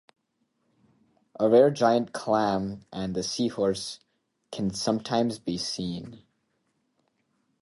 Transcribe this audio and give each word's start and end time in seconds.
The 1.39 1.47
rare 1.47 1.69
giant 1.69 2.11
clam 2.11 2.87
and 2.91 3.13
the 3.13 3.21
seahorse 3.21 3.99
can 4.51 4.71
sometimes 4.73 5.37
be 5.37 5.59
seen. 5.59 6.23